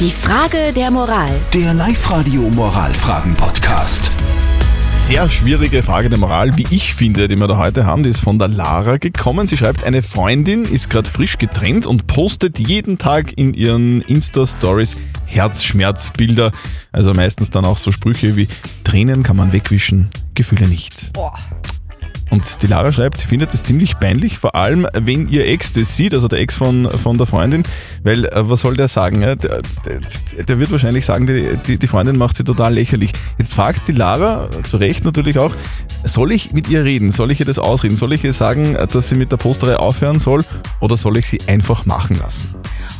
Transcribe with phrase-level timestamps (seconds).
[0.00, 1.30] Die Frage der Moral.
[1.52, 4.10] Der Live-Radio Moralfragen-Podcast.
[5.06, 8.02] Sehr schwierige Frage der Moral, wie ich finde, die wir da heute haben.
[8.02, 9.46] Die ist von der Lara gekommen.
[9.46, 14.96] Sie schreibt, eine Freundin ist gerade frisch getrennt und postet jeden Tag in ihren Insta-Stories
[15.26, 16.50] Herzschmerzbilder.
[16.90, 18.48] Also meistens dann auch so Sprüche wie
[18.82, 21.12] Tränen kann man wegwischen, Gefühle nicht.
[22.30, 25.96] Und die Lara schreibt, sie findet das ziemlich peinlich, vor allem wenn ihr Ex das
[25.96, 27.62] sieht, also der Ex von, von der Freundin,
[28.02, 29.22] weil äh, was soll der sagen?
[29.22, 29.34] ja?
[29.34, 33.12] Der, der, der wird wahrscheinlich sagen, die, die, die Freundin macht sie total lächerlich.
[33.38, 35.52] Jetzt fragt die Lara, zu Recht natürlich auch,
[36.04, 37.12] soll ich mit ihr reden?
[37.12, 37.96] Soll ich ihr das ausreden?
[37.96, 40.44] Soll ich ihr sagen, dass sie mit der Posterei aufhören soll
[40.80, 42.54] oder soll ich sie einfach machen lassen?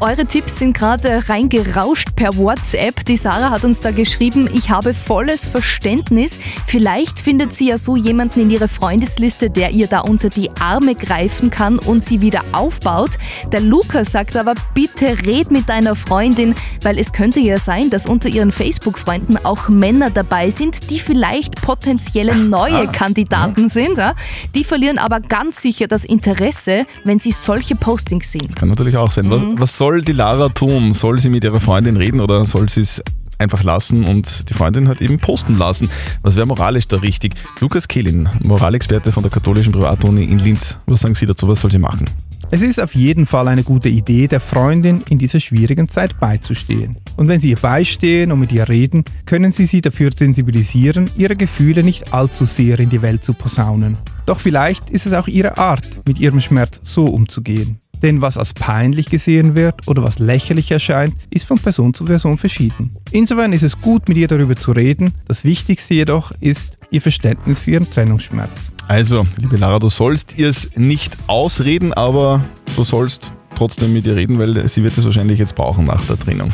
[0.00, 3.02] Eure Tipps sind gerade reingerauscht per WhatsApp.
[3.06, 6.38] Die Sarah hat uns da geschrieben, ich habe volles Verständnis.
[6.66, 10.96] Vielleicht findet sie ja so jemanden in ihrer Freundesliste, der ihr da unter die Arme
[10.96, 13.12] greifen kann und sie wieder aufbaut.
[13.52, 18.06] Der Luca sagt aber, bitte red mit deiner Freundin, weil es könnte ja sein, dass
[18.06, 23.96] unter ihren Facebook-Freunden auch Männer dabei sind, die vielleicht potenzielle neue Kandidaten sind.
[23.96, 24.14] Ja?
[24.54, 28.54] Die verlieren aber ganz sicher das Interesse, wenn sie solche Postings sehen.
[28.54, 29.30] Kann natürlich auch sein.
[29.30, 30.92] Was, was soll die Lara tun?
[30.92, 33.02] Soll sie mit ihrer Freundin reden oder soll sie es
[33.38, 35.90] einfach lassen und die Freundin hat eben posten lassen?
[36.22, 37.34] Was wäre moralisch da richtig?
[37.60, 40.76] Lukas Kehlin, Moralexperte von der katholischen Privatuni in Linz.
[40.86, 41.46] Was sagen Sie dazu?
[41.48, 42.04] Was soll sie machen?
[42.50, 46.96] Es ist auf jeden Fall eine gute Idee, der Freundin in dieser schwierigen Zeit beizustehen.
[47.16, 51.34] Und wenn Sie ihr beistehen und mit ihr reden, können Sie sie dafür sensibilisieren, ihre
[51.34, 53.96] Gefühle nicht allzu sehr in die Welt zu posaunen.
[54.26, 57.80] Doch vielleicht ist es auch Ihre Art, mit Ihrem Schmerz so umzugehen.
[58.02, 62.38] Denn was als peinlich gesehen wird oder was lächerlich erscheint, ist von Person zu Person
[62.38, 62.92] verschieden.
[63.10, 65.14] Insofern ist es gut, mit ihr darüber zu reden.
[65.28, 68.72] Das Wichtigste jedoch ist ihr Verständnis für ihren Trennungsschmerz.
[68.88, 72.44] Also, liebe Lara, du sollst ihr es nicht ausreden, aber
[72.76, 76.18] du sollst trotzdem mit ihr reden, weil sie wird es wahrscheinlich jetzt brauchen nach der
[76.18, 76.52] Trennung.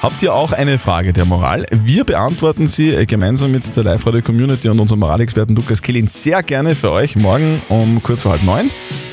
[0.00, 1.66] Habt ihr auch eine Frage der Moral?
[1.70, 6.74] Wir beantworten sie äh, gemeinsam mit der Live-Radio-Community und unserem Moralexperten Lukas Killin sehr gerne
[6.74, 8.70] für euch morgen um kurz vor halb neun.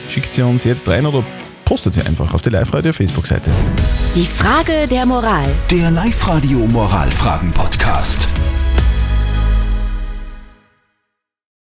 [0.09, 1.23] Schickt sie uns jetzt rein oder
[1.71, 3.49] postet sie einfach auf die Live-Radio-Facebook-Seite.
[4.13, 5.45] Die Frage der Moral.
[5.69, 8.27] Der Live-Radio Moralfragen-Podcast.